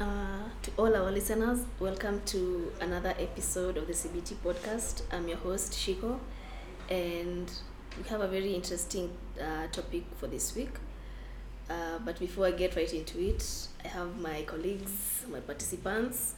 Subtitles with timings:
[0.00, 5.02] Uh, to all our listeners, welcome to another episode of the CBT podcast.
[5.12, 6.18] I'm your host, Shiko,
[6.88, 7.50] and
[7.98, 10.70] we have a very interesting uh, topic for this week.
[11.68, 13.44] Uh, but before I get right into it,
[13.84, 16.34] I have my colleagues, my participants,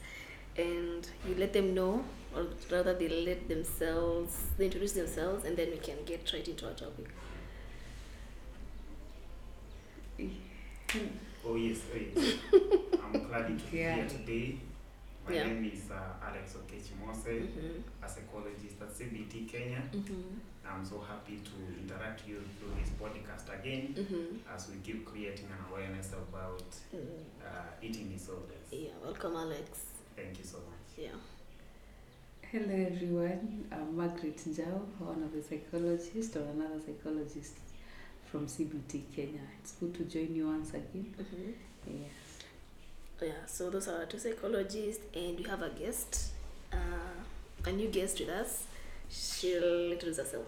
[0.56, 2.04] and you let them know,
[2.34, 6.66] or rather, they let themselves, they introduce themselves, and then we can get right into
[6.66, 7.08] our topic.
[11.44, 12.34] Oh yes, oh, yes.
[13.14, 13.94] I'm glad to be Yeah.
[13.96, 14.58] here today.
[15.26, 15.46] My Yeah.
[15.46, 18.04] name is uh, Alex Okechimose, Mm-hmm.
[18.04, 19.82] a psychologist at CBT Kenya.
[19.92, 20.38] Mm-hmm.
[20.66, 24.54] I'm so happy to interact with you through this podcast again Mm-hmm.
[24.54, 28.66] as we keep creating an awareness about uh, eating disorders.
[28.70, 29.70] Yeah, welcome, Alex.
[30.16, 30.88] Thank you so much.
[30.96, 31.18] Yeah.
[32.50, 37.54] Hello everyone, I'm Margaret Njau, one of the psychologists or another psychologist
[38.30, 39.40] from CBT Kenya.
[39.60, 41.14] It's good to join you once again.
[41.18, 41.50] Mm-hmm.
[43.22, 46.32] Yeah, so those are our two psychologists, and we have a guest,
[46.72, 46.76] uh,
[47.64, 48.66] a new guest with us.
[49.08, 50.46] She'll introduce herself.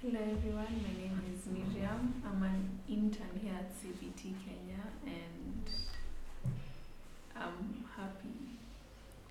[0.00, 2.22] Hello everyone, my name is Miriam.
[2.24, 5.68] I'm an intern here at CBT Kenya and
[7.36, 8.56] I'm happy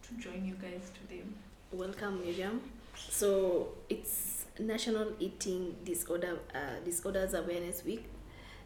[0.03, 1.24] to join you guys today.
[1.72, 2.62] Welcome, Miriam.
[2.96, 8.06] So it's National Eating Disorder uh, Disorders Awareness Week.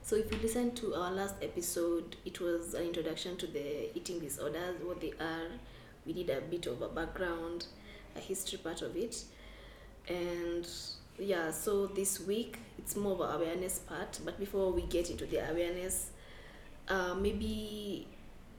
[0.06, 4.20] So if you listen to our last episode, it was an introduction to the eating
[4.20, 5.48] disorders, what they are.
[6.06, 7.68] We did a bit of a background,
[8.14, 9.24] a history part of it,
[10.10, 10.68] and
[11.18, 11.52] yeah.
[11.52, 14.20] So this week it's more of an awareness part.
[14.26, 16.12] But before we get into the awareness,
[16.90, 18.06] uh, maybe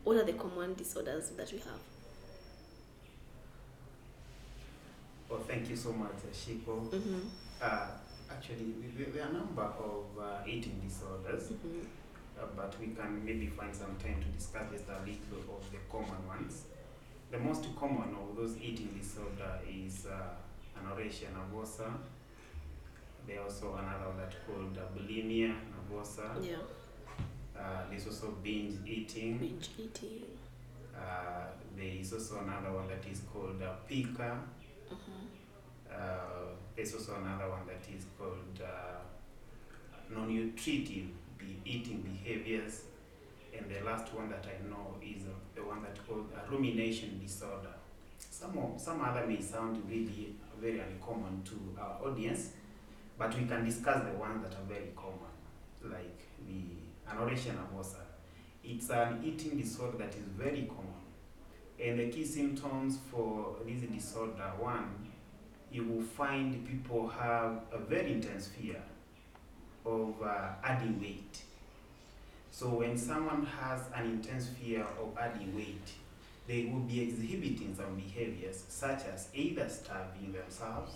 [0.02, 1.80] what are the common disorders that we have?
[5.28, 6.88] Well, thank you so much, Shiko.
[6.88, 7.18] Mm-hmm.
[7.60, 7.86] Uh,
[8.36, 11.44] actually, we- there are a number of uh, eating disorders.
[11.50, 11.80] Mm-hmm.
[12.38, 15.78] Uh, but we can maybe find some time to discuss just a little of the
[15.90, 16.64] common ones.
[17.30, 20.34] The most common of those eating disorder is uh,
[20.78, 21.92] anorexia nervosa.
[23.26, 26.44] There also another one that called uh, bulimia nervosa.
[26.44, 26.56] Yeah.
[27.56, 29.38] Uh, there's also binge eating.
[29.38, 30.24] binge eating.
[30.94, 31.46] Uh,
[31.76, 34.38] there is also another one that is called uh, pica.
[34.90, 35.26] Mhm.
[35.94, 41.06] Uh, there's also another one that is called uh, non-nutritive
[41.64, 42.82] eating behaviors.
[43.56, 47.74] And the last one that I know is uh, the one that called rumination disorder.
[48.18, 52.50] Some, of, some other may sound really very uncommon to our audience,
[53.18, 55.32] but we can discuss the ones that are very common,
[55.84, 58.00] like the anorexia nervosa.
[58.64, 61.04] It's an eating disorder that is very common.
[61.80, 65.10] And the key symptoms for this disorder, one,
[65.74, 68.80] you will find people have a very intense fear
[69.84, 71.42] of uh, adding weight.
[72.52, 75.90] So when someone has an intense fear of adding weight,
[76.46, 80.92] they will be exhibiting some behaviors such as either starving themselves,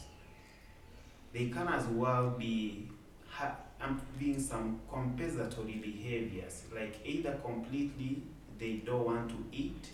[1.32, 2.88] they can as well be
[3.28, 8.22] ha- um, having some compensatory behaviors, like either completely
[8.60, 9.90] they don't want to eat,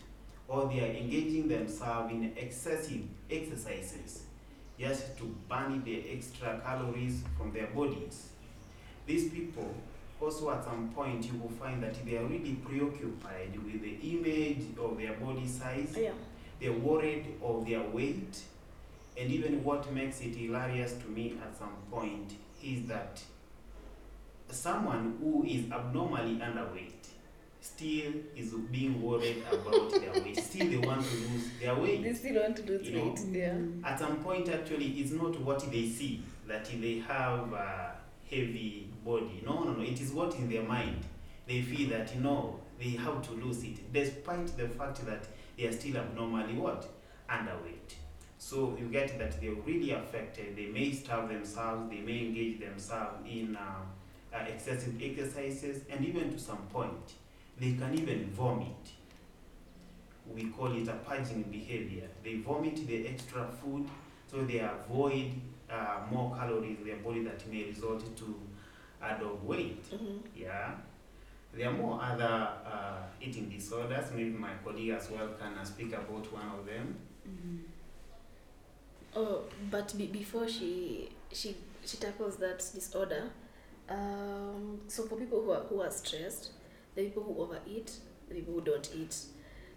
[0.46, 4.24] or they are engaging themselves in excessive exercises
[4.78, 8.28] just to burn the extra calories from their bodies.
[9.06, 9.74] These people
[10.20, 14.64] also at some point you will find that they are really preoccupied with the image
[14.78, 16.12] of their body size, Yeah.
[16.60, 18.42] they're worried of their weight,
[19.18, 23.22] and even what makes it hilarious to me at some point is that
[24.50, 27.03] someone who is abnormally underweight
[27.64, 30.36] still is being worried about their weight.
[30.44, 33.14] Still they want to lose their weight They still want to You know?
[33.14, 33.20] it.
[33.32, 33.88] Yeah.
[33.90, 37.94] at some point actually it's not what they see that they have a
[38.30, 41.04] heavy body no no no it is what in their mind
[41.46, 45.26] they feel that you know they have to lose it despite the fact that
[45.56, 46.86] they are still abnormally what
[47.30, 47.94] underweight
[48.38, 53.16] so you get that they're really affected they may starve themselves they may engage themselves
[53.26, 53.60] in uh,
[54.34, 57.14] uh, excessive exercises and even to some point
[57.58, 58.92] they can even vomit
[60.26, 62.08] we call it a purging behavior.
[62.22, 63.86] They vomit the extra food,
[64.30, 65.32] so they avoid
[65.70, 68.34] uh, more calories in their body that may result to
[69.02, 69.84] add of weight.
[69.90, 70.74] hmm Yeah.
[71.52, 74.06] There are more other uh, eating disorders.
[74.12, 76.96] Maybe my colleague as well can uh, speak about one of them.
[79.14, 83.30] Oh, but be- before she she she tackles that disorder,
[83.88, 86.50] um, so for people who are who are stressed,
[86.94, 87.92] the people who overeat,
[88.28, 89.16] the people who don't eat.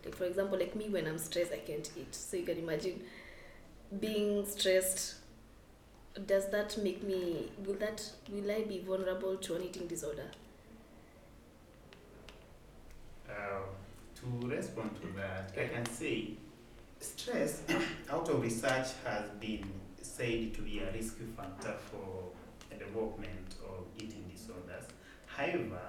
[0.05, 2.13] Like for example, like me when I'm stressed, I can't eat.
[2.13, 3.01] So you can imagine
[3.99, 5.15] being stressed
[6.25, 10.25] does that make me will that will I be vulnerable to an eating disorder?
[13.29, 13.59] Uh,
[14.15, 16.31] to respond to that, I can say
[16.99, 17.61] stress,
[18.09, 19.69] out of research, has been
[20.01, 22.29] said to be a risk factor for
[22.69, 24.85] the development of eating disorders.
[25.27, 25.81] However,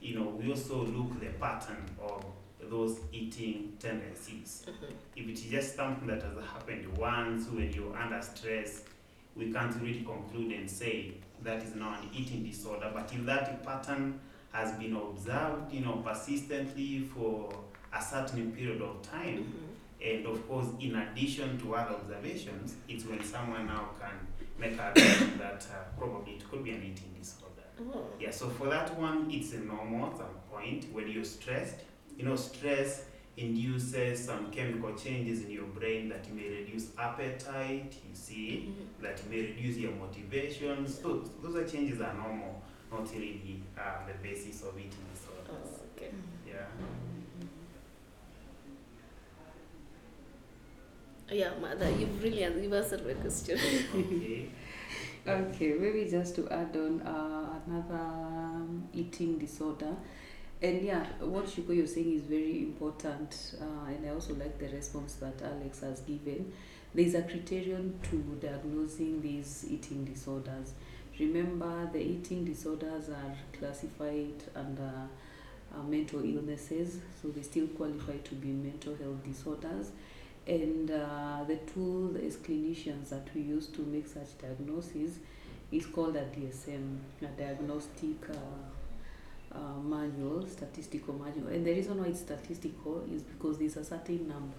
[0.00, 2.24] you know, we also look the pattern of
[2.70, 4.66] those eating tendencies.
[4.68, 4.92] Mhm.
[5.16, 8.84] If it is just something that has happened once when you're under stress,
[9.36, 12.90] we can't really conclude and say that is now an eating disorder.
[12.94, 14.20] But if that pattern
[14.52, 17.52] has been observed, you know, persistently for
[17.92, 20.06] a certain period of time, Mhm.
[20.16, 24.14] and of course, in addition to other observations, it's when someone now can
[24.58, 24.92] make a
[25.38, 27.49] that uh, probably it could be an eating disorder.
[27.80, 28.04] Oh.
[28.18, 31.76] Yeah, so for that one, it's a normal at some point when you're stressed.
[32.18, 33.04] You know, stress
[33.36, 39.02] induces some chemical changes in your brain that may reduce appetite, you see, Mhm.
[39.02, 40.86] that may reduce your motivation.
[40.86, 45.78] So those are changes are normal, not really uh, the basis of eating disorders.
[45.80, 46.10] Oh, okay.
[46.46, 46.66] Yeah.
[51.30, 53.56] Yeah, mother, you've really you've answered my question.
[53.94, 54.48] Okay.
[55.26, 59.94] Okay, maybe just to add on uh, another um, eating disorder.
[60.62, 64.68] And yeah, what Shiko you're saying is very important, uh, and I also like the
[64.68, 66.52] response that Alex has given.
[66.94, 70.72] There's a criterion to diagnosing these eating disorders.
[71.18, 74.92] Remember, the eating disorders are classified under
[75.74, 79.90] uh, mental illnesses, so they still qualify to be mental health disorders.
[80.46, 85.18] And uh, the tool as clinicians that we use to make such diagnoses
[85.70, 91.48] is called a DSM, a diagnostic uh, uh, manual, statistical manual.
[91.48, 94.56] And the reason why it's statistical is because there's a certain number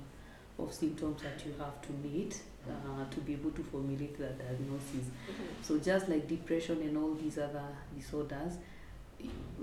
[0.59, 2.39] of symptoms that you have to meet
[2.69, 5.07] uh, to be able to formulate the diagnosis.
[5.09, 5.63] Mhm.
[5.63, 7.65] So just like depression and all these other
[7.97, 8.53] disorders,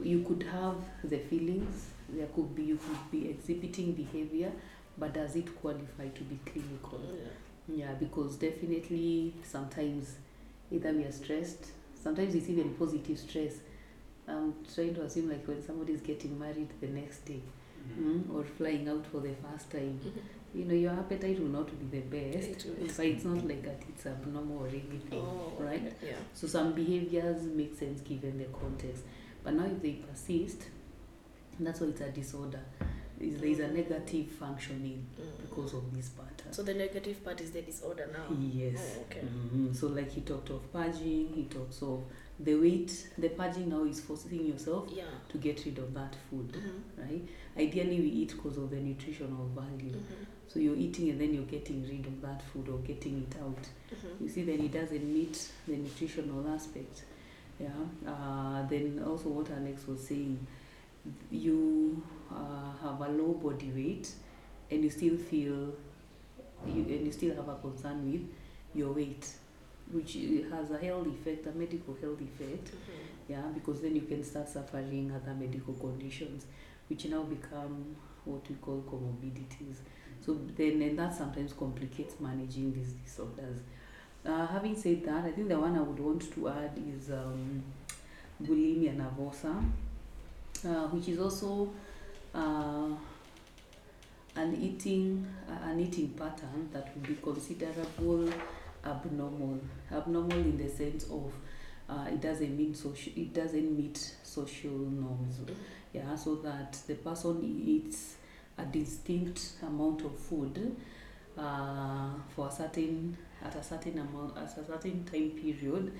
[0.03, 1.87] you could have the feelings.
[2.09, 4.50] There could be you could be exhibiting behavior,
[4.99, 7.00] but does it qualify to be clinical?
[7.12, 7.77] Yeah.
[7.87, 10.17] Yeah, because definitely sometimes
[10.73, 11.67] either we are stressed.
[12.03, 13.55] Sometimes it's even positive stress.
[14.27, 17.41] I'm trying to assume like when somebody is getting married the next day
[17.89, 18.23] Mhm.
[18.25, 19.99] mm, or flying out for the first time.
[20.03, 20.59] Mhm.
[20.59, 22.67] You know, your appetite will not be the best, It
[22.97, 25.93] but it's not like that it's abnormal or anything, Oh, right?
[26.03, 26.17] Yeah.
[26.35, 29.05] So some behaviors make sense given the context.
[29.45, 30.69] But now if they persist,
[31.61, 32.61] that's why it's a disorder.
[33.20, 35.41] Is there is a negative functioning Mm.
[35.41, 36.53] because of this pattern.
[36.53, 38.37] So the negative part is the disorder now.
[38.37, 38.97] Yes.
[38.99, 39.23] Oh, okay.
[39.26, 39.75] Mhm.
[39.75, 42.05] So like he talked of purging, he talks of
[42.38, 43.09] the weight.
[43.19, 45.05] The purging now is forcing yourself Yeah.
[45.31, 47.03] to get rid of that food, Mhm.
[47.03, 47.29] right?
[47.56, 49.91] Ideally, we eat because of the nutritional value.
[49.97, 50.26] Mhm.
[50.47, 53.59] So you're eating and then you're getting rid of that food or getting it out.
[53.91, 54.21] Mhm.
[54.23, 57.05] You see, then it doesn't meet the nutritional aspect.
[57.61, 57.75] Yeah.
[58.06, 60.38] Uh, then also what Alex was saying,
[61.31, 64.12] you uh, have a low body weight,
[64.71, 65.75] and you still feel,
[66.67, 68.23] you and you still have a concern with
[68.75, 69.27] your weight,
[69.91, 70.15] which
[70.50, 72.67] has a health effect, a medical health effect.
[72.69, 73.05] Mhm.
[73.29, 76.47] Yeah, because then you can start suffering other medical conditions,
[76.89, 79.77] which now become what we call comorbidities.
[80.25, 83.59] So then, and that sometimes complicates managing these disorders.
[84.25, 87.62] Uh, having said that, I think the one I would want to add is um,
[88.43, 89.62] bulimia nervosa,
[90.65, 91.73] which is also
[92.35, 92.88] uh,
[94.37, 98.29] an eating uh, an eating pattern that would be considerable
[98.85, 99.61] abnormal.
[99.93, 101.33] Abnormal in the sense of
[101.88, 103.12] uh, it doesn't mean social.
[103.17, 105.41] It doesn't meet social norms.
[105.93, 108.17] Yeah, so that the person eats
[108.59, 110.77] a distinct amount of food
[111.38, 115.93] uh, for a certain at a certain amount at a certain time period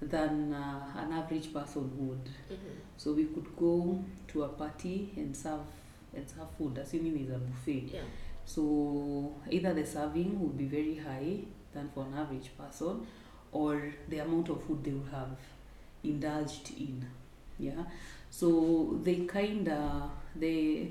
[0.00, 2.24] than uh, an average person would.
[2.50, 2.74] Mhm.
[2.96, 5.60] So we could go to a party and serve
[6.14, 7.90] and serve food, assuming it's a buffet.
[7.92, 8.00] Yeah.
[8.44, 11.40] So either the serving would be very high
[11.72, 13.06] than for an average person,
[13.52, 15.36] or the amount of food they would have
[16.04, 17.04] indulged in.
[17.58, 17.84] Yeah.
[18.30, 20.88] So they kind of the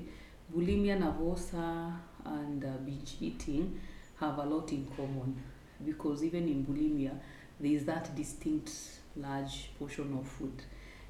[0.54, 3.80] bulimia nervosa and uh, binge eating
[4.20, 5.36] have a lot in common
[5.84, 7.12] because even in bulimia
[7.60, 8.70] there is that distinct
[9.16, 10.62] large portion of food.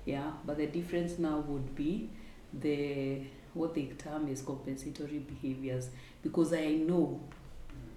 [0.05, 0.31] Yeah.
[0.45, 2.11] But the difference now would be
[2.53, 3.23] the
[3.55, 5.91] what they term as compensatory behaviors
[6.23, 7.21] because I know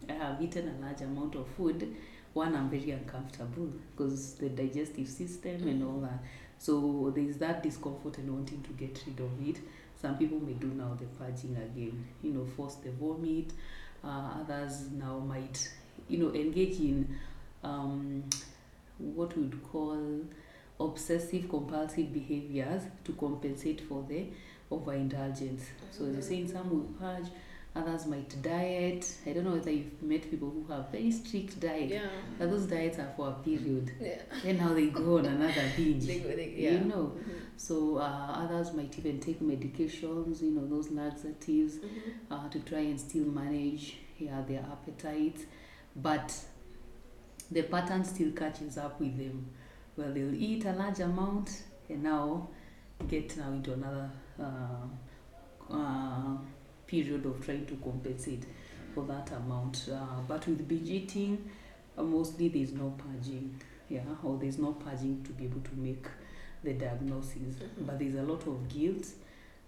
[0.10, 1.96] I have eaten a large amount of food.
[2.34, 6.24] One, I'm very uncomfortable because the digestive system and all that.
[6.58, 9.62] So there's that discomfort and wanting to get rid of it.
[10.01, 13.51] Some people may do now the purging again, you know, force the vomit.
[14.03, 15.72] Uh, others now might,
[16.08, 17.15] you know, engage in
[17.63, 18.24] um,
[18.98, 20.22] what we would call
[20.80, 24.25] obsessive compulsive behaviors to compensate for the
[24.72, 25.63] overindulgence.
[25.91, 27.27] So as you're saying, some will purge,
[27.74, 31.89] others might diet i don't know whether you've met people who have very strict diet
[31.89, 32.01] Yeah.
[32.38, 34.18] but those diets are for a period Yeah.
[34.44, 36.84] then now they go on another binge They they, you yeah.
[36.84, 37.39] know Mhm.
[37.56, 38.01] so uh,
[38.44, 41.89] others might even take medications you know those laxatives Mhm.
[42.30, 45.46] uh, to try and still manage yeah, their appetite
[45.96, 46.44] but
[47.51, 49.48] the pattern still catches up with them.
[49.98, 52.48] Well they'll eat a large amount and now
[53.08, 56.38] get now into another uh, uh,
[56.88, 58.46] period of trying to compensate
[58.93, 59.89] for that amount.
[59.91, 61.50] Uh, but with binge eating
[61.98, 63.60] uh, mostly there's no purging.
[63.89, 66.05] Yeah or there's no purging to be able to make
[66.63, 67.55] the diagnosis.
[67.55, 67.88] Mhm.
[67.88, 69.05] but there's a lot of guilt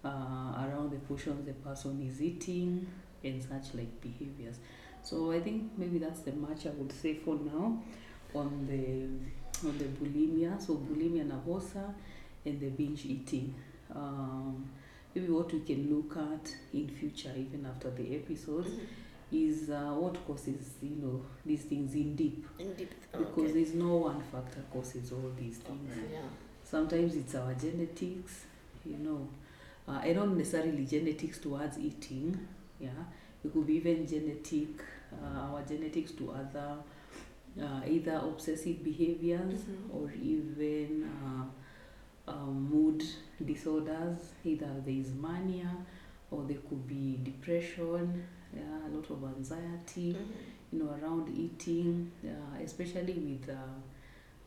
[0.06, 2.86] uh, around the portions the person is eating
[3.24, 4.58] and such like behaviors
[5.04, 7.82] so i think maybe that's the much i would say for now
[8.34, 11.94] on the on the bulimia so bulimia nervosa
[12.46, 13.54] and the binge eating
[13.96, 14.66] um,
[15.16, 18.88] maybe what we can look at in future even after the episodes Mhm.
[19.32, 22.92] is uh, what causes you know these things in deep In deep.
[23.12, 23.52] because okay.
[23.54, 26.22] there's no one factor causes all these things Yeah.
[26.64, 28.46] sometimes it's our genetics
[28.86, 29.28] you know
[29.88, 32.38] uh, and not necessarily genetics towards eating
[32.80, 33.04] yeah
[33.44, 34.82] it could be even genetic
[35.14, 36.76] uh, our genetics to other
[37.62, 39.94] uh, either obsessive behaviors Mhm.
[39.96, 41.46] or even uh,
[42.32, 43.04] um, mood
[43.46, 45.76] disorders either there is mania
[46.32, 48.24] or there could be depression
[48.56, 50.26] yeah, a lot of anxiety Mhm.
[50.72, 53.56] you know around eating uh, especially with uh,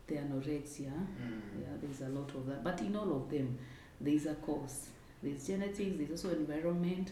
[0.07, 1.61] the anorexia Mm.
[1.63, 3.57] yeah there's a lot of that but in all of them
[4.01, 4.89] there's a cause
[5.23, 7.11] there's genetics there's also environment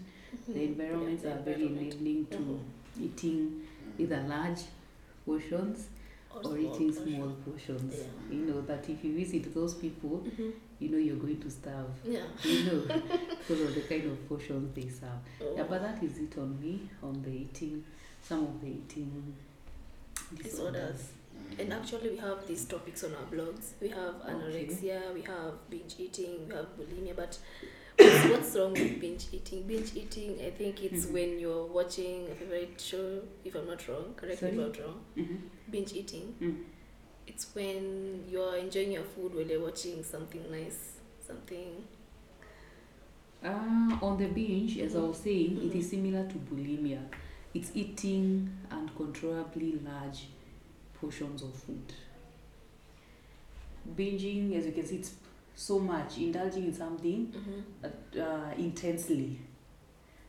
[0.49, 0.68] the Mhm.
[0.68, 1.94] environments Yeah, the are very environment.
[1.94, 3.04] enabling to Mhm.
[3.04, 3.38] eating
[3.96, 4.00] Mm.
[4.02, 4.61] either large
[5.26, 5.88] portions
[6.44, 8.37] or eating small portions Yeah.
[8.37, 10.52] you know that if you visit those people Mhm.
[10.80, 12.26] you know you're going to starve Yeah.
[12.44, 12.80] you know
[13.38, 15.54] because of the kind of portions they serve Oh.
[15.56, 17.84] yeah but that is it on me on the eating
[18.23, 19.34] some of the eating
[20.34, 21.08] disorders, Disorders.
[21.58, 23.73] And actually, we have these topics on our blogs.
[23.80, 24.32] We have Okay.
[24.32, 27.14] anorexia, we have binge eating, we have bulimia.
[27.14, 27.38] But
[27.99, 29.63] what's, wrong with binge eating?
[29.67, 31.13] Binge eating, I think it's Mhm.
[31.13, 35.01] when you're watching a favorite show, if I'm not wrong, correct me if I'm wrong.
[35.17, 35.39] Mhm.
[35.71, 36.65] Binge eating, Mm.
[37.27, 41.85] it's when you're enjoying your food while you're watching something nice, something.
[43.43, 47.03] Uh, on the binge, as I was saying, it is similar to bulimia.
[47.53, 50.29] It's eating uncontrollably large
[50.95, 51.93] portions of food.
[53.97, 55.15] Binging, as you can see, it's
[55.54, 58.20] so much indulging in something Mm-hmm.
[58.20, 59.38] uh, intensely.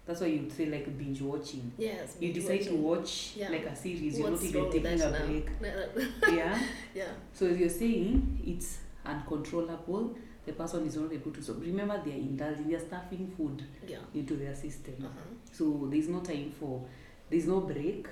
[0.05, 1.71] That's why you'd say like binge watching.
[1.77, 2.17] Yes.
[2.19, 3.49] You decide to watch Yeah.
[3.49, 4.19] like a series.
[4.19, 5.25] You're not even taking a now?
[5.25, 5.61] break.
[5.61, 5.69] No,
[6.27, 6.33] no.
[6.33, 6.61] yeah.
[6.95, 7.07] yeah.
[7.33, 10.15] So as you're saying, it's uncontrollable.
[10.45, 11.41] The person is not able to.
[11.41, 12.67] So remember, they are indulging.
[12.69, 13.97] They are stuffing food Yeah.
[14.13, 14.93] into their system.
[15.01, 15.35] Uh-huh.
[15.51, 16.85] So there's no time for,
[17.31, 18.07] there's no break,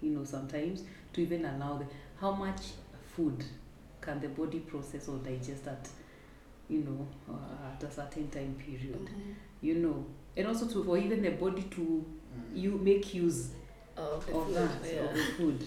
[0.00, 1.84] you know, sometimes to even allow the,
[2.18, 2.60] how much
[3.14, 3.44] food
[4.00, 5.86] can the body process or digest at,
[6.68, 9.34] you know, uh, at a certain time period, Mhm.
[9.60, 10.04] you know,
[10.36, 12.04] and also to for even the body to
[12.34, 12.56] Mm.
[12.56, 13.50] you make use
[13.96, 14.54] Of the of food.
[14.54, 15.00] that yeah.
[15.04, 15.64] of the food,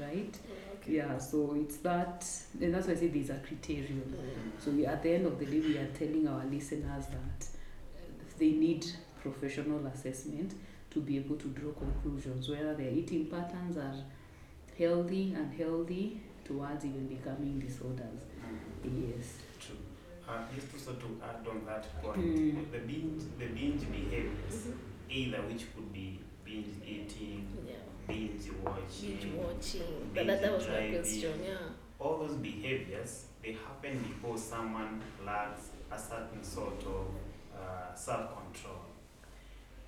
[0.00, 0.38] right?
[0.76, 0.96] Okay.
[0.96, 1.18] Yeah.
[1.18, 2.24] So it's that,
[2.60, 4.02] and that's why I say there's a criterion.
[4.16, 4.62] Mm.
[4.62, 7.48] So we, at the end of the day, we are telling our listeners that
[8.38, 8.86] they need
[9.20, 10.54] professional assessment
[10.90, 14.02] to be able to draw conclusions whether their eating patterns are
[14.78, 18.22] healthy and healthy towards even becoming disorders.
[18.84, 19.10] Mm.
[19.16, 19.38] Yes.
[20.28, 22.72] Uh, just also to add on that point, Mm.
[22.72, 24.76] the binge, the binge behaviors, Mhm.
[25.08, 27.76] either which could be binge eating, Yeah.
[28.08, 30.10] binge watching, Binge watching.
[30.12, 31.44] binge That, that was my question.
[31.44, 31.58] Yeah.
[32.00, 37.06] all those behaviors they happen because someone lacks a certain sort of
[37.56, 38.82] uh, self-control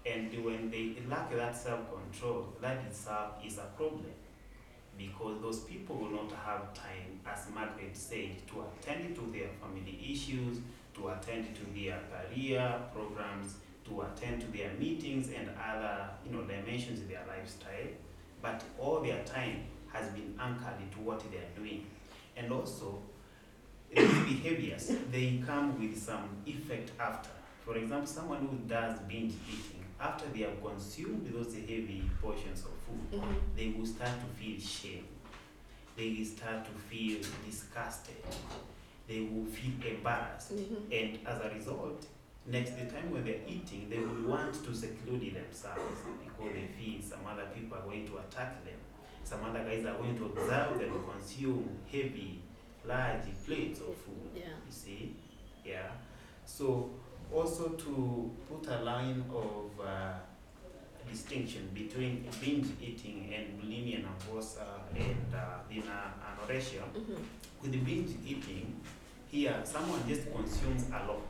[0.06, 4.06] and when they lack that self-control that itself is a problem
[4.98, 9.98] because those people will not have time as margaret said to attend to their family
[10.12, 10.58] issues
[10.94, 13.54] to attend to their career programs
[13.88, 17.88] to attend to their meetings and other you know dimensions in their lifestyle.
[18.40, 21.86] But all their time has been anchored into what they are doing.
[22.36, 23.00] And also
[23.94, 27.30] these behaviors they come with some effect after.
[27.64, 32.72] For example someone who does binge eating after they have consumed those heavy portions of
[32.86, 33.34] food Mhm.
[33.56, 35.06] they will start to feel shame.
[35.96, 38.16] They will start to feel disgusted.
[39.08, 40.52] They will feel embarrassed.
[40.52, 40.92] Mhm.
[40.92, 42.06] and as a result
[42.46, 47.02] next the time when they're eating they will want to seclude themselves because they feel
[47.02, 48.78] some other people are going to attack them.
[49.24, 52.40] Some other guys are going to observe them consume heavy
[52.86, 54.30] large plates of food.
[54.34, 54.44] Yeah.
[54.66, 55.16] you see?
[55.64, 55.90] Yeah.
[56.46, 56.90] So
[57.34, 60.14] also to put a line of uh,
[61.10, 66.82] distinction between binge eating and bulimia nervosa and uh, uh, anorexia.
[66.94, 67.16] Mhm.
[67.62, 68.66] With the binge eating,
[69.30, 71.22] here someone just consumes a lot,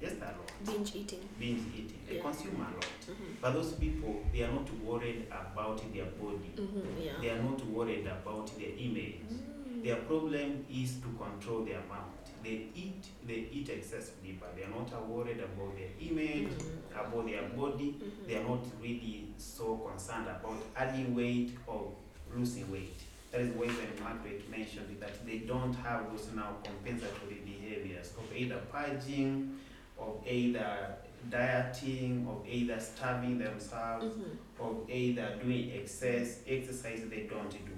[0.00, 0.52] just a lot.
[0.64, 1.20] Binge eating.
[1.38, 2.22] Binge eating, they Yeah.
[2.22, 2.86] consume a lot.
[3.08, 3.40] Mhm.
[3.42, 6.50] But those people, they are not worried about their body.
[6.56, 7.04] Mhm.
[7.04, 7.20] Yeah.
[7.20, 9.22] They are not worried about their image.
[9.30, 9.82] Mm.
[9.84, 12.25] Their problem is to control their mouth.
[12.46, 16.78] They eat, they eat excessively, but they are not worried about their image, Mhm.
[16.92, 17.96] about their body.
[17.98, 18.26] Mhm.
[18.28, 21.92] They are not really so concerned about adding weight or
[22.32, 23.00] losing weight.
[23.32, 28.32] That is why when Margaret mentioned that they don't have those now compensatory behaviors of
[28.32, 29.58] either purging,
[29.98, 30.98] of either
[31.28, 34.36] dieting, of either starving themselves, Mhm.
[34.60, 37.72] of either doing excess exercise, they don't do.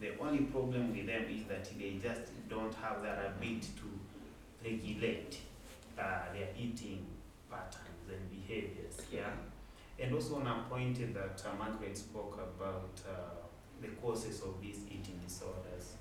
[0.00, 5.36] The only problem with them is that they just don't have that ability to regulate
[5.98, 7.06] uh, their eating
[7.50, 8.96] patterns and behaviors.
[9.12, 9.30] Yeah,
[9.98, 13.46] and also on a point that uh, Margaret spoke about uh,
[13.82, 15.96] the causes of these eating disorders.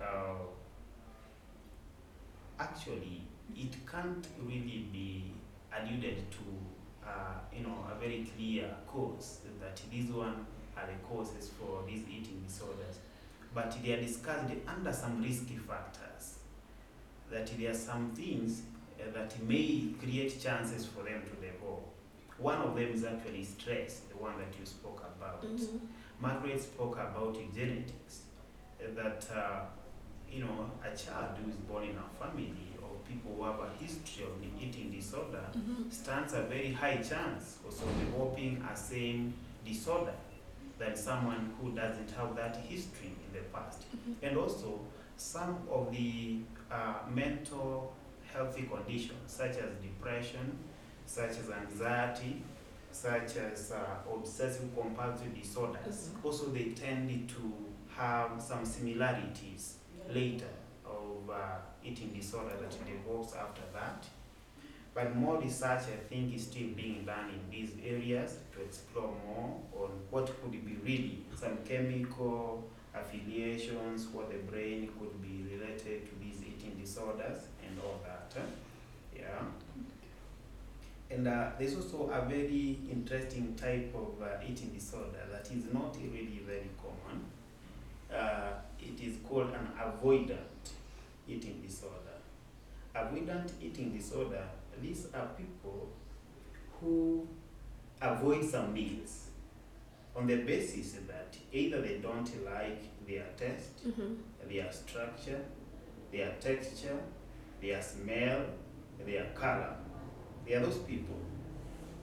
[0.00, 0.34] Uh,
[2.58, 3.22] actually,
[3.56, 5.32] it can't really be
[5.76, 10.46] alluded to, uh, you know, a very clear cause that these one
[10.76, 12.98] are the causes for these eating disorders,
[13.54, 16.38] but they are discussed under some risky factors.
[17.30, 18.62] That there are some things
[19.00, 21.82] uh, that may create chances for them to develop.
[22.38, 25.42] One of them is actually stress, the one that you spoke about.
[25.42, 25.80] Mhm.
[26.20, 28.22] Margaret spoke about genetics,
[28.82, 29.60] uh, that uh,
[30.30, 33.70] you know a child who is born in a family or people who have a
[33.82, 35.90] history of eating disorder Mhm.
[35.92, 40.14] stands a very high chance also developing a same disorder
[40.80, 43.84] than someone who doesn't have that history in the past.
[43.94, 44.14] Mhm.
[44.22, 44.80] And also
[45.16, 46.40] some of the
[46.72, 47.92] uh, mental
[48.32, 50.58] healthy conditions such as depression,
[51.06, 52.42] such as anxiety,
[52.92, 56.24] such as uh, obsessive compulsive disorders, Mhm.
[56.24, 57.42] also they tend to
[57.96, 59.76] have some similarities
[60.08, 60.48] later
[60.84, 64.06] of uh, eating disorder that develops after that.
[64.94, 69.60] But more research, I think, is still being done in these areas to explore more
[69.76, 76.18] on what could be really some chemical affiliations, what the brain could be related to
[76.18, 78.42] these eating disorders and all that.
[79.16, 79.42] Yeah.
[81.10, 85.96] And uh, there's also a very interesting type of uh, eating disorder that is not
[86.00, 87.24] really very common.
[88.12, 90.70] Uh, it is called an avoidant
[91.28, 91.96] eating disorder.
[92.94, 94.44] Avoidant eating disorder,
[94.82, 95.88] these are people
[96.80, 97.26] who
[98.00, 99.26] avoid some meals
[100.16, 104.16] on the basis that either they don't like their taste, Mhm.
[104.48, 105.40] their structure,
[106.10, 106.98] their texture,
[107.60, 108.44] their smell,
[109.04, 109.76] their color.
[110.46, 111.16] They are those people.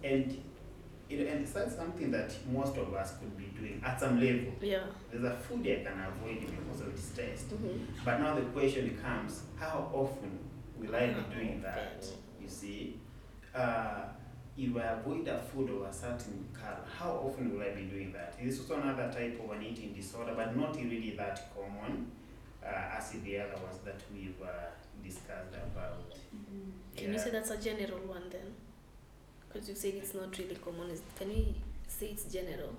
[0.03, 0.41] And
[1.09, 4.53] it, and that's something that most of us could be doing at some level.
[4.61, 4.85] Yeah.
[5.09, 7.49] There's a food I can avoid because of its taste.
[7.49, 7.79] Mhm.
[8.05, 10.37] But now the question becomes, how often
[10.77, 12.05] will I be doing that?
[12.47, 12.67] Okay.
[12.67, 12.99] You see,
[13.53, 14.03] uh,
[14.57, 18.11] if I avoid a food of a certain color, how often will I be doing
[18.13, 18.37] that?
[18.41, 22.07] This is also another type of an eating disorder, but not really that common
[22.63, 24.47] uh, as the other ones that we've uh,
[25.03, 26.13] discussed about.
[26.95, 28.53] Can you say that's a general one then?
[29.47, 30.89] Because you said it's not really common.
[30.89, 31.55] Is- Can we
[31.87, 32.73] say it's general?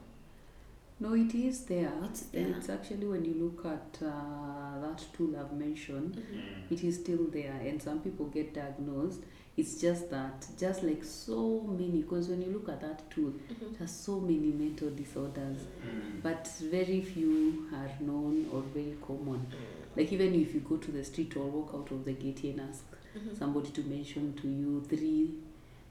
[1.01, 1.93] No, it is there.
[2.11, 2.49] It's there.
[2.57, 6.41] It's actually when you look at uh, that tool I've mentioned, Mhm.
[6.41, 6.73] Mm.
[6.73, 9.21] it is still there, and some people get diagnosed.
[9.59, 13.77] It's just that, just like so many, because when you look at that tool, Mhm.
[13.77, 16.23] there's so many mental disorders, Mm.
[16.23, 19.41] but very few are known or very common.
[19.41, 19.97] Mm.
[19.97, 22.61] Like even if you go to the street or walk out of the gate and
[22.61, 22.85] ask
[23.17, 23.37] Mhm.
[23.37, 25.35] somebody to mention to you three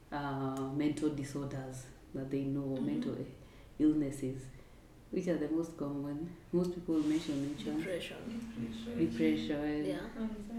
[0.10, 1.84] uh, mental disorders
[2.16, 2.86] that they know, Mhm.
[2.86, 3.16] mental
[3.80, 4.44] illnesses,
[5.12, 6.30] which are the most common.
[6.52, 7.78] Most people mention which one?
[7.78, 8.18] Depression.
[8.98, 10.00] Depression, Yeah.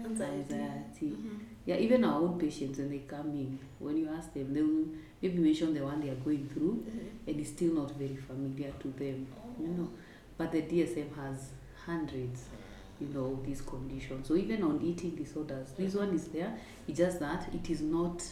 [0.05, 0.53] Anxiety.
[0.55, 1.07] anxiety.
[1.09, 1.39] Mhm.
[1.65, 4.85] Yeah, even our own patients when they come in, when you ask them, they will
[5.21, 7.27] maybe mention the one they are going through, Mhm.
[7.27, 9.27] and it's still not very familiar to them,
[9.59, 9.89] you know.
[10.37, 11.51] But the DSM has
[11.85, 12.45] hundreds,
[12.99, 14.27] you know, of these conditions.
[14.27, 16.57] So even on eating disorders, this one is there.
[16.87, 18.23] It's just that it is not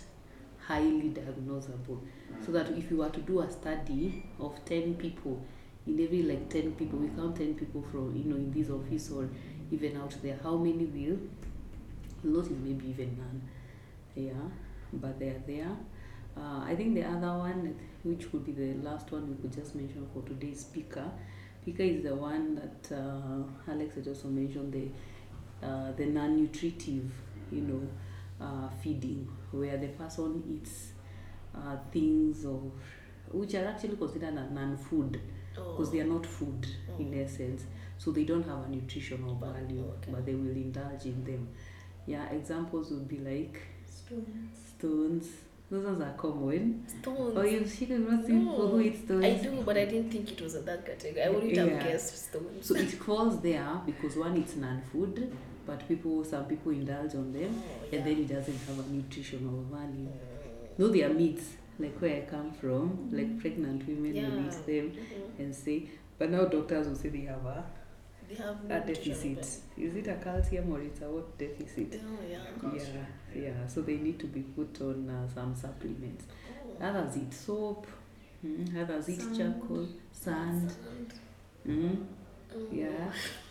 [0.60, 2.00] highly diagnosable.
[2.46, 5.42] So that if you were to do a study of ten people,
[5.88, 9.12] in every like ten people, we count ten people from you know in this office
[9.12, 9.30] or
[9.72, 11.18] even out there, how many will?
[12.24, 13.42] Not maybe even none.
[14.16, 14.34] Yeah,
[14.94, 15.78] but they are there.
[16.36, 19.76] Uh, I think the other one, which would be the last one we could just
[19.76, 21.06] mention for today's speaker,
[21.66, 24.88] Pica is the one that uh, Alex had also mentioned the
[25.66, 27.12] uh, the non-nutritive,
[27.52, 27.88] you know,
[28.46, 30.92] uh, feeding, where the person eats
[31.56, 32.72] uh, things of
[33.32, 35.20] which are actually considered a non-food
[35.66, 36.66] because they are not food
[37.00, 37.24] in Oh.
[37.24, 37.64] essence
[37.98, 40.12] so they don't have a nutritional value Okay.
[40.12, 41.48] but they will indulge in them
[42.06, 44.58] yeah examples would be like Stones.
[44.78, 45.28] stones
[45.70, 47.34] those ones are common Stones.
[47.36, 50.32] oh you've seen not people who No, eat stones I do, but I didn't think
[50.32, 51.24] it was in that category.
[51.24, 52.66] I wouldn't have guessed stones.
[52.66, 57.52] so it falls there because one it's non-food but people some people indulge on them
[57.62, 60.78] Oh, and then it doesn't have a nutritional value mm.
[60.78, 61.48] though they are meats
[61.80, 64.46] like where i come from like pregnant women will Yeah.
[64.48, 65.40] eat them Mhm.
[65.40, 67.64] and say but now doctors will say they have a,
[68.30, 69.40] They have a deficit
[69.78, 72.00] is it a calcium or it's a what deficit.
[72.04, 72.74] Oh, yeah.
[72.76, 73.06] yeah
[73.44, 76.26] yeah so they need to be put on uh, some supplements
[76.82, 76.84] Oh.
[76.88, 77.88] others eat soap
[78.46, 79.38] mm, others eat Sand.
[79.38, 81.14] charcoal sand Sand.
[81.68, 82.06] mm,
[82.56, 82.68] Oh.
[82.72, 83.12] yeah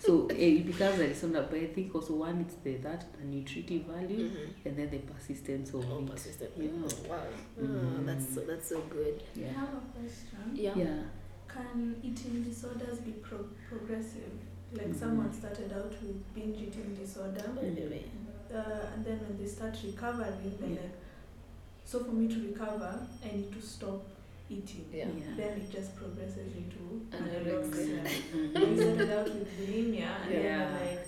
[0.00, 3.24] so eh, it becomes a disorder but i think also one it's the that the
[3.24, 4.48] nutritive value Mhm.
[4.66, 6.50] and then the persistence of Oh, it persistent.
[6.56, 6.68] Yeah.
[6.84, 7.22] Oh, wow.
[7.60, 8.06] Oh, Mm.
[8.06, 9.22] that's so that's so good.
[9.36, 10.38] I yeah have a question.
[10.54, 10.74] Yeah.
[10.76, 11.02] yeah
[11.48, 14.32] Can eating disorders be pro- progressive?
[14.72, 14.98] Like Mhm.
[15.02, 18.04] someone started out with binge eating disorder, By the way.
[18.54, 20.80] uh, and then when they start recovering, they're Yeah.
[20.82, 20.96] like,
[21.84, 22.92] so for me to recover,
[23.24, 24.02] I need to stop
[24.50, 24.86] eating.
[24.92, 25.06] Yeah.
[25.36, 28.02] Then it just progresses into Anorexia.
[28.02, 28.52] anorexia.
[28.52, 28.70] Mhm.
[28.70, 30.72] we started out with bulimia, and then Yeah.
[30.72, 31.06] we're like,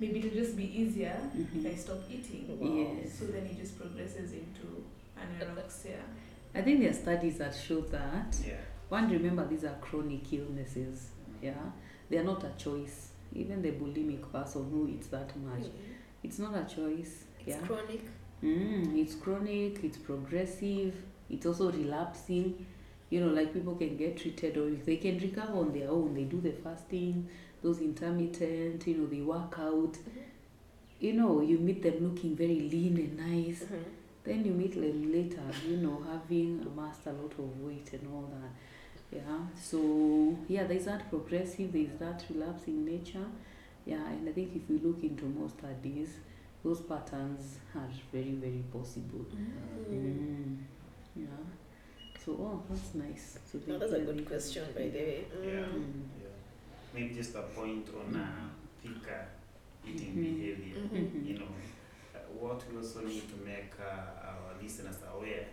[0.00, 1.16] maybe it'll just be easier
[1.56, 2.58] if I stop eating.
[2.58, 2.98] Wow.
[3.02, 3.18] Yes.
[3.18, 4.84] So then it just progresses into
[5.16, 6.00] anorexia.
[6.54, 8.54] I think there are studies that show that Yeah.
[8.88, 11.54] one remember these are chronic illnesses yeah
[12.10, 15.70] they are not a choice even the bulimic person who eats that much Mm.
[16.22, 18.02] it's not a choice It's yeah chronic.
[18.42, 20.94] mm, it's chronic it's progressive
[21.32, 22.66] it's also relapsing
[23.10, 26.14] you know like people can get treated or if they can recover on their own
[26.14, 27.28] they do the fasting
[27.62, 29.96] those intermittent you know they work out
[31.00, 33.84] you know you meet them looking very lean and nice Mhm.
[34.24, 38.30] then you meet them later, you know, having amassed a lot of weight and all
[38.36, 38.52] that.
[39.16, 39.38] Yeah.
[39.60, 43.26] So yeah, there's that progressive, there's that relapsing nature.
[43.84, 46.10] Yeah, and I think if we look into more studies,
[46.62, 49.26] those patterns are very, very possible.
[49.34, 49.92] Mm.
[49.92, 50.56] Mm.
[51.16, 51.26] Yeah.
[52.24, 53.38] So oh that's nice.
[53.50, 55.24] So No, they that's a good question, by the way.
[55.44, 55.50] Yeah.
[55.50, 56.02] Mm.
[56.20, 56.28] Yeah.
[56.94, 58.48] Maybe just a point on uh,
[58.82, 59.26] pica
[59.86, 60.36] eating Mhm.
[60.38, 60.76] behavior.
[60.82, 61.26] Mhm.
[61.26, 61.48] You know,
[62.14, 65.46] uh, what we also need to make uh, our listeners aware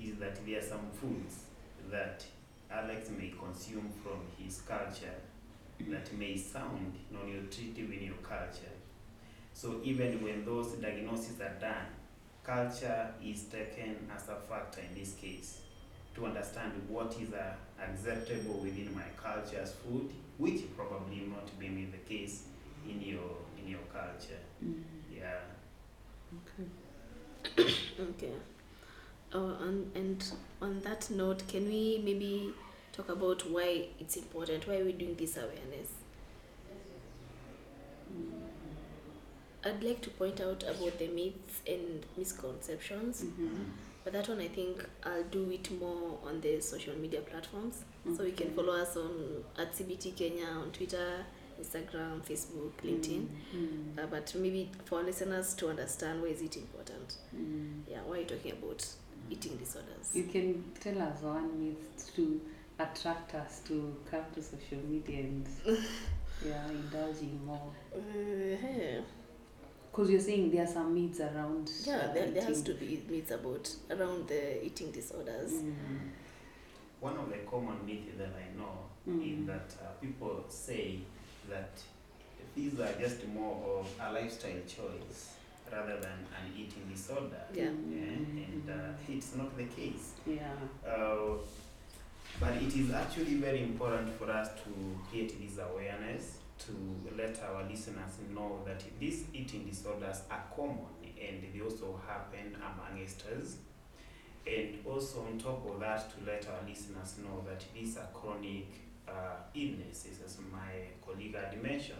[0.00, 1.44] is that there are some foods
[1.90, 2.24] that
[2.70, 5.16] Alex may consume from his culture
[5.88, 8.74] that may sound non-nutritive in your culture.
[9.54, 11.86] So even when those diagnoses are done,
[12.44, 15.60] culture is taken as a factor in this case
[16.14, 21.90] to understand what is uh, acceptable within my culture as food, which probably not being
[21.90, 22.44] the case
[22.88, 24.40] in your in your culture.
[24.64, 24.82] Mm.
[25.14, 25.40] Yeah.
[26.38, 27.74] Okay.
[28.00, 28.32] Okay.
[29.32, 32.52] Oh, and, and on that note, can we maybe
[32.92, 34.66] talk about why it's important?
[34.66, 35.88] Why are we doing this awareness?
[39.64, 43.66] I'd like to point out about the myths and misconceptions, Mhm.
[44.04, 47.84] but that one I think I'll do it more on the social media platforms.
[48.16, 51.26] So you can follow us on at CBT Kenya on Twitter,
[51.60, 53.26] Instagram, Facebook, LinkedIn.
[53.54, 53.98] Mm.
[53.98, 57.18] Uh, but maybe for listeners to understand why is it important?
[57.36, 57.82] Mm.
[57.86, 58.86] Yeah, why are you talking about
[59.28, 60.14] eating disorders?
[60.14, 62.40] You can tell us one myth to
[62.78, 65.46] attract us to come to social media and
[66.46, 67.70] yeah, indulging more.
[67.94, 69.02] Uh,
[69.90, 71.70] Because you're saying there are some myths around.
[71.84, 75.52] yeah, uh, there, there has to be myths about around the eating disorders.
[75.52, 75.74] Mm.
[77.00, 79.40] One of the common myths that I know Mm.
[79.40, 80.98] is that uh, people say
[81.48, 81.70] that
[82.54, 85.30] these are just more of a lifestyle choice
[85.72, 87.42] rather than an eating disorder.
[87.54, 87.64] Yeah.
[87.64, 90.12] Yeah, and uh, it's not the case.
[90.26, 90.52] Yeah.
[90.86, 91.38] Uh,
[92.38, 94.70] but it is actually very important for us to
[95.10, 101.42] create this awareness to let our listeners know that these eating disorders are common and
[101.52, 103.56] they also happen among us.
[104.46, 108.68] And also on top of that, to let our listeners know that these are chronic
[109.06, 111.98] uh, illnesses, as my colleague had mentioned,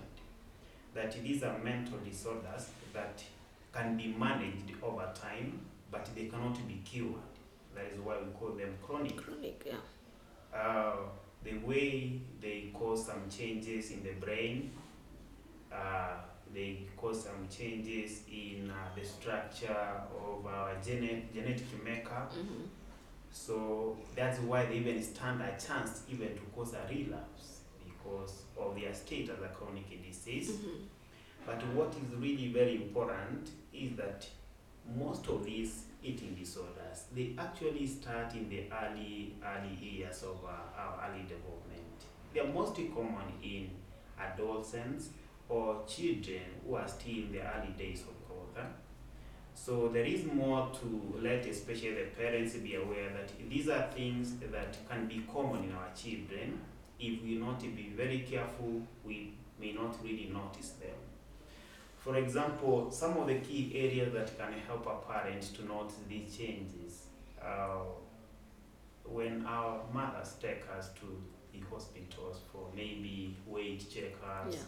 [0.94, 3.22] that these are mental disorders that
[3.72, 7.14] can be managed over time, but they cannot be cured.
[7.74, 9.16] That is why we call them chronic.
[9.16, 10.58] Chronic, yeah.
[10.58, 10.96] Uh,
[11.44, 12.49] the way they
[12.90, 14.72] cause some changes in the brain,
[15.72, 16.14] uh,
[16.52, 22.32] they cause some changes in uh, the structure of our gene- genetic makeup.
[22.32, 22.64] hmm
[23.32, 28.74] So that's why they even stand a chance even to cause a relapse because of
[28.80, 30.50] their state as a chronic disease.
[30.56, 30.82] hmm
[31.46, 34.26] But what is really very important is that
[34.98, 40.80] most of these eating disorders they actually start in the early early years of uh,
[40.80, 41.89] our early development.
[42.32, 43.70] They are mostly common in
[44.18, 45.10] adolescents
[45.48, 48.64] or children who are still in the early days of growth.
[49.54, 54.36] So there is more to let especially the parents be aware that these are things
[54.50, 56.60] that can be common in our children.
[56.98, 60.96] If we not be very careful, we may not really notice them.
[61.98, 66.34] For example, some of the key areas that can help a parent to notice these
[66.34, 67.02] changes
[67.42, 67.80] uh,
[69.04, 74.58] when our mothers take us to the hospitals for maybe weight checkups, Yeah.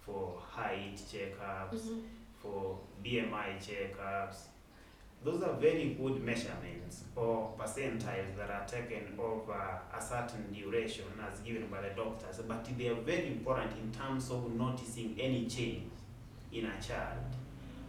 [0.00, 2.02] for height checkups, Mhm.
[2.40, 4.46] for BMI checkups.
[5.24, 9.52] Those are very good measurements or percentiles that are taken over
[9.96, 14.30] a certain duration as given by the doctors, but they are very important in terms
[14.32, 15.92] of noticing any change
[16.50, 17.24] in a child.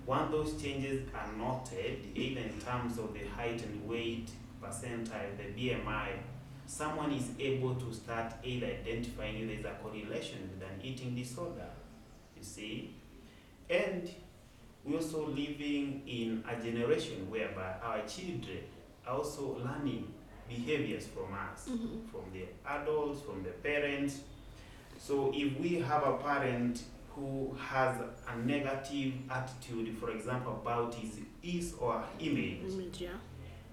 [0.05, 4.29] Once those changes are noted, either in terms of the height and weight
[4.61, 6.09] percentile, the BMI,
[6.65, 11.67] someone is able to start either identifying if there's a correlation with an eating disorder.
[12.37, 12.95] You see?
[13.69, 14.09] And
[14.83, 18.59] we're also living in a generation whereby our children
[19.07, 20.13] are also learning
[20.47, 22.05] behaviors from us, Mhm.
[22.11, 24.21] from the adults, from the parents.
[24.99, 26.83] So if we have a parent
[27.15, 27.97] who has
[28.27, 33.09] a negative attitude, for example, about his, his or her image, Image, yeah.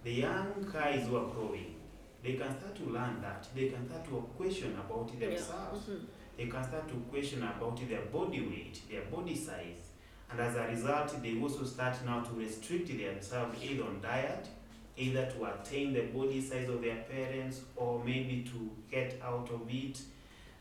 [0.04, 1.74] the young guys who are growing,
[2.22, 3.46] they can start to learn that.
[3.54, 5.88] They can start to question about themselves.
[5.88, 6.06] Mhm.
[6.36, 9.90] They can start to question about their body weight, their body size.
[10.30, 14.48] And as a result, they also start now to restrict themselves either on diet,
[14.96, 19.62] either to attain the body size of their parents, or maybe to get out of
[19.68, 20.00] it.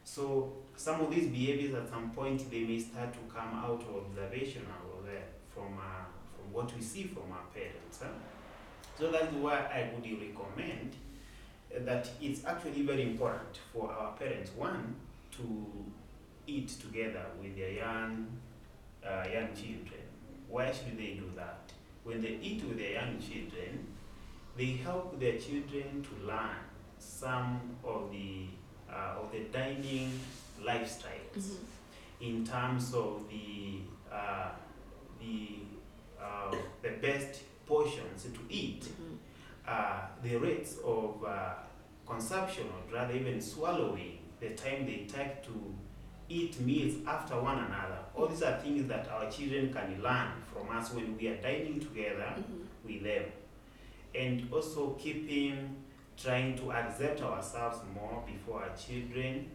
[0.04, 3.95] So some of these behaviors at some point they may start to come out of
[4.06, 4.89] observation or
[5.54, 8.00] from uh, from what we see from our parents.
[8.02, 8.08] huh?
[8.98, 11.09] So that's why I would recommend uh,
[11.86, 14.95] that it's actually very important for our parents one
[15.32, 15.43] to
[16.47, 18.27] eat together with their young
[19.05, 20.01] uh, young children.
[20.49, 21.71] Why should they do that?
[22.03, 23.86] When they eat with their young children,
[24.58, 26.58] they help their children to learn
[26.97, 28.47] some of the
[28.91, 30.12] uh, of the dining
[30.62, 31.58] lifestyles Mhm.
[32.21, 34.49] in terms of the uh,
[35.19, 35.60] the
[36.19, 36.51] uh,
[36.82, 39.17] the best portions to eat Mhm.
[39.69, 41.53] Uh, the rates of uh,
[42.08, 45.75] consumption or rather even swallowing, the time they take to
[46.27, 47.99] eat meals after one another.
[48.15, 51.79] All these are things that our children can learn from us when we are dining
[51.79, 52.65] together Mhm.
[52.86, 53.23] with them.
[54.15, 55.75] And also keeping,
[56.17, 59.51] trying to accept ourselves more before our children.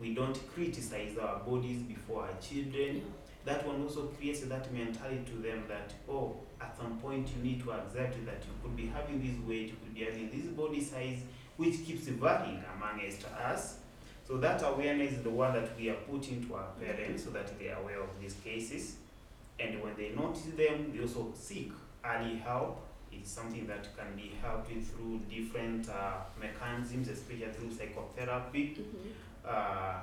[0.00, 3.02] We don't criticize our bodies before our children Yeah.
[3.46, 7.62] That one also creates that mentality to them that oh at some point you need
[7.62, 10.82] to accept that you could be having this weight you could be having this body
[10.82, 11.20] size
[11.56, 13.78] which keeps varying amongst us.
[14.28, 17.58] So that awareness is the one that we are putting to our parents so that
[17.58, 18.96] they are aware of these cases.
[19.58, 21.72] And when they notice them they also seek
[22.04, 22.82] early help.
[23.12, 28.76] It's something that can be helped with through different uh, mechanisms especially through psychotherapy.
[28.76, 29.12] Mhm.
[29.48, 30.00] uh,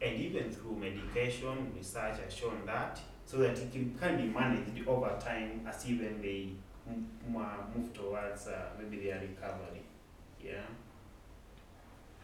[0.00, 4.86] and even through medication, research has shown that, so that it can, can be managed
[4.88, 6.50] over time as even they
[6.88, 9.82] m- m- uh, move towards uh, maybe their recovery.
[10.42, 10.62] Yeah.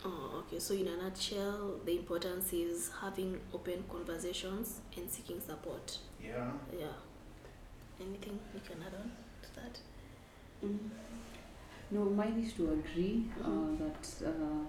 [0.05, 0.59] Oh, okay.
[0.59, 5.99] So, in a nutshell, the importance is having open conversations and seeking support.
[6.23, 6.51] Yeah.
[6.79, 6.87] Yeah.
[8.01, 9.11] Anything you can add on
[9.43, 9.79] to that?
[10.65, 10.79] Mm.
[11.91, 13.79] No, mine is to agree uh, Mhm.
[13.79, 14.65] that uh,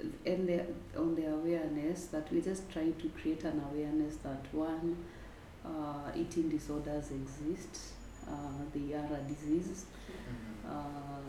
[0.00, 0.64] and the,
[0.98, 4.96] on the awareness that we're just trying to create an awareness that one,
[5.64, 7.92] uh, eating disorders exist.
[8.28, 9.86] Uh, they are a disease,
[10.68, 10.72] uh,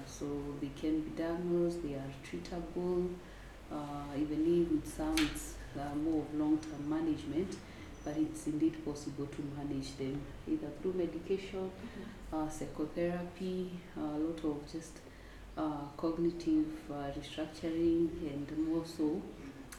[0.05, 0.25] so
[0.59, 1.83] they can be diagnosed.
[1.83, 3.13] They are treatable.
[3.71, 7.57] Uh, even if some it's uh, more of long-term management,
[8.03, 11.69] but it's indeed possible to manage them either through medication
[12.33, 14.99] uh, psychotherapy, a lot of just
[15.97, 19.21] cognitive uh, restructuring, and more so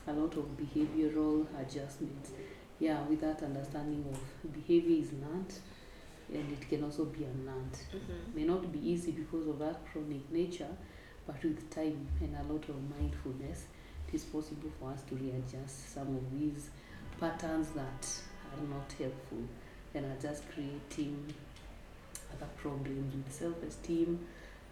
[0.07, 2.33] a lot of behavioral adjustments.
[2.81, 5.53] Yeah, with that understanding of behavior is learned
[6.33, 7.79] and it can also be unlearned.
[7.93, 8.35] Mhm.
[8.35, 10.77] May not be easy because of that chronic nature,
[11.27, 13.67] but with time and a lot of mindfulness,
[14.07, 16.71] it is possible for us to readjust some of these
[17.19, 19.43] patterns that are not helpful
[19.95, 21.33] and are just creating
[22.33, 24.19] other problems with self-esteem,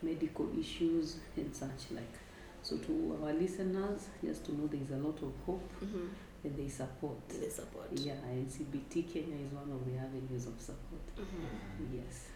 [0.03, 2.15] medical issues, and such like.
[2.63, 6.09] So to our listeners, just to know there is a lot of hope Mhm.
[6.45, 7.29] and is support.
[7.29, 7.89] The support.
[7.93, 11.03] Yeah, and CBT Kenya is one of the avenues of support.
[11.17, 11.95] Mhm.
[11.95, 12.27] Yes.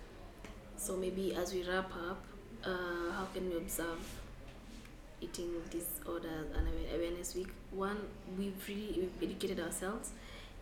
[0.76, 2.24] So maybe as we wrap up,
[2.64, 3.98] uh, how can we observe
[5.20, 7.48] eating disorders and awareness week?
[7.72, 7.98] One,
[8.38, 10.12] we've really we've educated ourselves,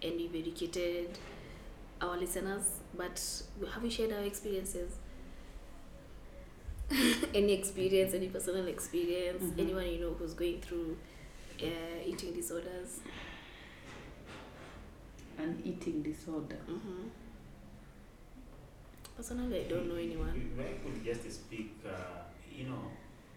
[0.02, 1.10] and we've educated
[2.00, 2.80] our listeners.
[2.96, 4.98] But have we shared our experiences?
[7.34, 9.58] any experience, any personal experience, Mhm.
[9.60, 10.96] anyone you know who's going through
[11.62, 13.00] uh, eating disorders?
[15.38, 16.58] An eating disorder.
[16.68, 17.08] Mm-hmm.
[19.16, 20.34] Personally, I don't know anyone.
[20.54, 22.82] If I could just speak, uh, you know,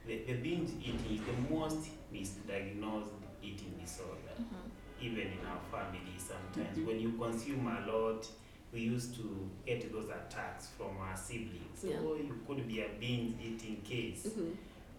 [0.06, 3.10] the, the binge eating is the most misdiagnosed
[3.42, 5.06] eating disorder, Mm-hmm.
[5.06, 6.78] even in our family sometimes.
[6.78, 6.86] Mhm.
[6.86, 8.28] When you consume a lot,
[8.74, 11.84] we used to get those attacks from our siblings.
[11.84, 12.00] Yeah.
[12.02, 14.28] You could be a binge eating case.
[14.28, 14.52] Mm-hmm.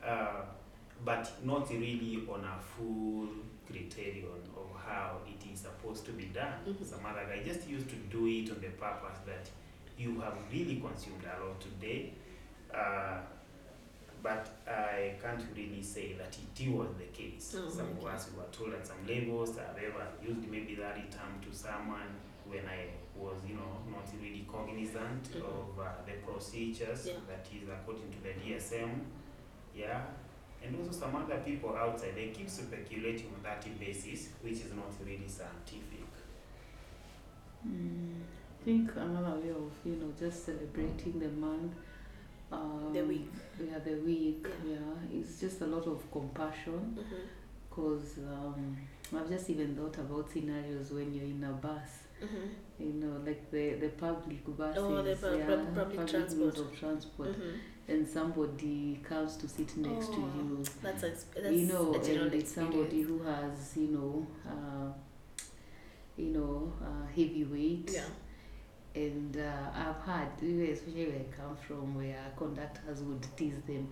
[0.07, 0.45] uh,
[1.05, 3.27] but not really on a full
[3.67, 4.25] criterion
[4.57, 6.53] of how it is supposed to be done.
[6.65, 6.85] Mhm.
[6.85, 9.51] Some other guy just used to do it on the purpose that
[9.99, 12.13] you have really consumed a lot today.
[12.73, 13.19] Uh,
[14.23, 17.57] but I can't really say that it was the case.
[17.59, 19.59] Oh, some of us were told at some levels.
[19.59, 22.15] I've ever used maybe that term to someone
[22.46, 25.44] when I was, you know, not really cognizant Mhm.
[25.44, 27.14] of uh, the procedures Yeah.
[27.28, 29.00] that is according to the DSM.
[29.74, 30.07] Yeah.
[30.64, 34.92] And also some other people outside, they keep speculating on that basis, which is not
[35.05, 36.07] really scientific.
[37.66, 38.20] Mm,
[38.61, 41.72] I think another way of you know just celebrating the month,
[42.50, 43.31] um, The week.
[43.61, 44.74] yeah, the week, Yeah.
[44.78, 47.26] yeah, it's just a lot of compassion Mm-hmm.
[47.68, 48.76] because um,
[49.14, 52.47] I've just even thought about scenarios when you're in a bus, Mm-hmm.
[52.85, 56.59] you know, like the the public buses, Oh, the yeah, pub- public means transport.
[56.59, 57.57] of transport, Mm-hmm.
[57.93, 60.65] and somebody comes to sit next to Oh, you.
[60.83, 64.89] That's, ex- that's you know, a and it's somebody who has, you know, uh,
[66.17, 67.91] you know, uh, heavy weight.
[67.93, 68.05] Yeah.
[68.95, 73.89] And uh, I've had, especially where I come from, where conductors would tease them,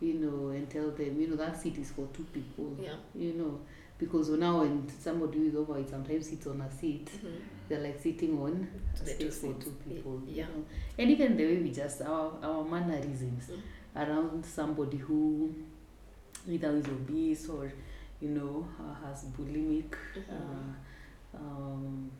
[0.00, 2.94] you know, and tell them, you know, that seat is for two people, Yeah.
[3.16, 3.60] you know,
[3.98, 7.36] because now when somebody who is overweight sometimes sits on a seat, Mm-hmm.
[7.68, 10.46] they're like sitting on a space for two people, you Yeah.
[10.46, 10.64] know.
[10.98, 13.60] And even the way we just, our, our mannerisms Mm.
[14.08, 15.54] around somebody who
[16.48, 17.72] either is obese or,
[18.20, 20.76] you know, uh, has bulimic Mhm.
[21.34, 22.10] uh, um,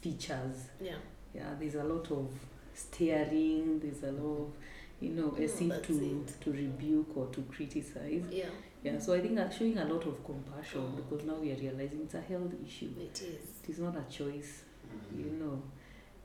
[0.00, 0.68] features.
[0.80, 0.96] Yeah.
[1.34, 2.28] Yeah, there's a lot of
[2.74, 4.52] staring, there's a lot of,
[5.00, 6.40] you know, a Oh, seat to, it.
[6.42, 8.24] to rebuke or to criticize.
[8.30, 8.50] Yeah.
[8.84, 10.96] Yeah, so I think that's showing a lot of compassion Oh.
[10.96, 12.90] because now we are realizing it's a health issue.
[13.00, 13.40] It is.
[13.64, 14.62] It is not a choice,
[14.94, 15.18] Mm-hmm.
[15.20, 15.62] you know.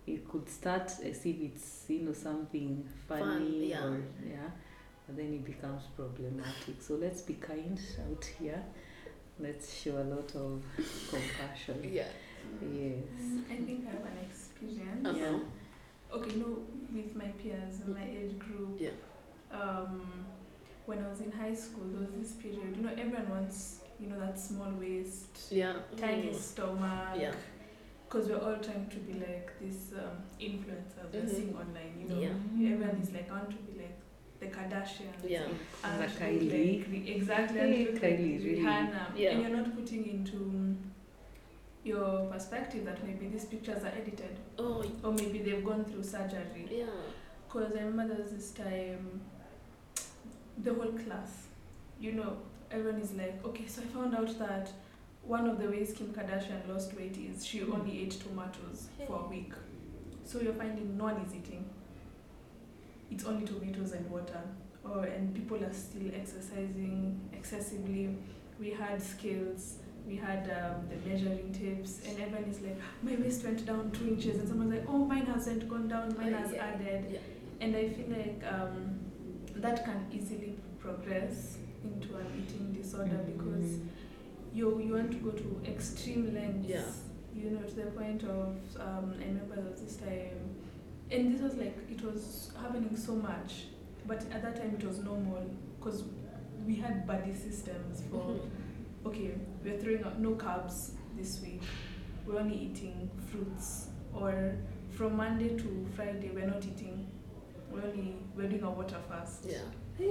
[0.05, 3.83] It could start as if it's, you know, something funny Fun, yeah.
[3.85, 4.49] or, yeah,
[5.07, 6.81] but then it becomes problematic.
[6.81, 8.61] So let's be kind out here.
[9.39, 10.63] Let's show a lot of
[11.09, 11.79] compassion.
[11.93, 12.03] Yeah.
[12.61, 13.43] Yes.
[13.51, 15.07] I think I have an experience.
[15.07, 15.17] Uh-huh.
[15.17, 16.15] Yeah.
[16.17, 16.57] Okay, no,
[16.93, 18.77] with my peers, in my age group.
[18.79, 18.89] Yeah.
[19.51, 20.01] Um,
[20.89, 22.75] when I was in high school, there was this period.
[22.75, 25.73] You know, everyone wants, you know, that small waist, Yeah.
[25.97, 26.35] tiny Mm.
[26.35, 27.15] stomach.
[27.25, 27.33] Yeah.
[28.05, 30.15] Because we're all trying to be like these um,
[30.47, 31.29] influencers we're Mhm.
[31.35, 31.93] seeing online.
[32.01, 32.73] You know, Yeah.
[32.73, 33.97] everyone is like, I want to be like
[34.39, 35.21] the Kardashians.
[35.35, 35.45] Yeah.
[35.83, 36.79] I want The to look Kylie.
[36.79, 37.59] Like, Ri- exactly.
[37.59, 39.03] I Hey, want to look like Kylie is really- Rihanna.
[39.15, 39.29] Yeah.
[39.31, 40.37] And you're not putting into
[41.83, 46.67] your perspective that maybe these pictures are edited Oh, or maybe they've gone through surgery.
[46.71, 46.85] yeah.
[47.47, 49.21] Because I remember there was this time,
[50.63, 51.47] the whole class,
[51.99, 52.37] you know,
[52.71, 54.71] everyone is like, okay, so I found out that
[55.23, 59.29] one of the ways Kim Kardashian lost weight is she only ate tomatoes for a
[59.29, 59.53] week.
[60.25, 61.65] So you're finding no one is eating.
[63.11, 64.41] It's only tomatoes and water.
[64.83, 68.15] Or and people are still exercising excessively.
[68.59, 69.75] We had scales,
[70.07, 74.07] we had um, the measuring tapes, and everyone is like, my waist went down two
[74.07, 76.65] inches, and someone's like, oh, mine hasn't gone down, mine has Yeah.
[76.65, 77.19] added.
[77.61, 78.98] And I feel like um,
[79.61, 83.87] that can easily progress into an eating disorder because Mm.
[84.53, 86.67] you you want to go to extreme lengths.
[86.69, 86.81] Yeah.
[87.35, 88.47] You know, to the point of
[88.79, 90.55] um, I remember there was this time,
[91.11, 93.65] and this was like it was happening so much,
[94.07, 95.45] but at that time it was normal
[95.79, 96.03] because
[96.65, 98.49] we had buddy systems for Mhm.
[99.05, 99.31] okay,
[99.63, 101.61] we're throwing out no carbs this week.
[102.25, 104.55] We're only eating fruits, or
[104.89, 107.07] from Monday to Friday we're not eating.
[107.71, 109.45] We're only we're doing a water fast.
[109.47, 110.07] Yeah.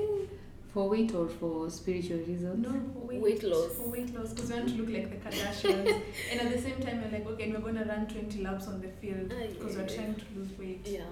[0.72, 2.66] For weight or for spiritual reasons?
[2.66, 3.72] No, for weight, Weight loss.
[3.76, 6.02] For weight loss, because we want to look like the Kardashians.
[6.32, 8.80] and at the same time, we're like, okay, we're going to run 20 laps on
[8.82, 10.86] the field Ay, because ay, we're trying to lose weight.
[10.86, 11.04] Yeah.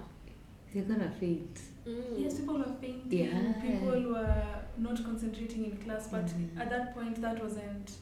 [0.74, 1.58] They're gonna faint.
[1.88, 2.02] Mm.
[2.18, 3.08] Yes, people were fainting.
[3.10, 3.52] Yeah.
[3.62, 4.44] People were
[4.76, 6.08] not concentrating in class.
[6.08, 6.60] But Mhm.
[6.60, 7.92] at that point, that wasn't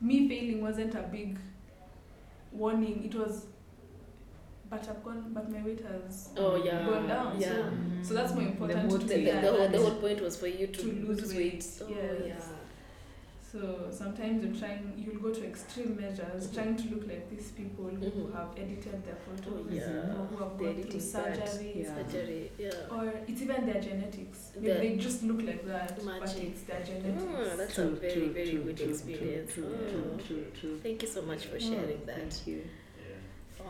[0.00, 0.60] me failing.
[0.60, 1.38] wasn't a big
[2.52, 3.04] warning.
[3.04, 3.46] It was
[4.70, 6.84] but I've gone, but my weight has Oh yeah.
[6.86, 7.40] gone down.
[7.40, 7.48] Yeah.
[7.48, 10.20] So, so that's more important The to The, me the, the, whole, the whole point
[10.20, 12.22] was for you to, To lose weight, Oh, yes.
[12.26, 12.40] yeah.
[13.50, 16.54] So sometimes you're trying, you'll go to extreme measures, Mhm.
[16.54, 18.34] trying to look like these people who Mhm.
[18.34, 20.16] have edited their photos, Oh, yeah.
[20.18, 21.94] or who have The gone through surgery, yeah.
[21.96, 22.50] Surgery.
[22.58, 22.94] Yeah.
[22.94, 24.52] or it's even their genetics.
[24.54, 27.22] Maybe The- they just look like that, but it's their genetics.
[27.22, 29.54] Mm, that's True, a very, true, very true, good true, experience.
[29.54, 29.90] True, Oh.
[29.90, 30.78] true, true, true.
[30.82, 32.16] Thank you so much for Oh, sharing that.
[32.18, 32.60] Thank you.
[32.98, 33.64] Yeah.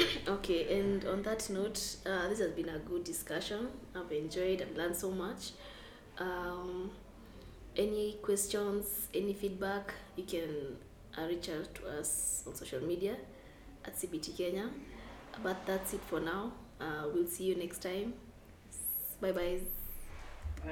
[0.28, 3.68] Okay, and on that note, uh, this has been a good discussion.
[3.94, 5.52] I've enjoyed and learned so much.
[6.18, 6.90] Um,
[7.76, 10.76] any questions, any feedback, you can
[11.18, 13.16] uh, reach out to us on social media
[13.84, 14.70] at CBT Kenya.
[15.42, 16.52] But that's it for now.
[16.80, 18.14] Uh, we'll see you next time.
[19.20, 19.79] Bye bye.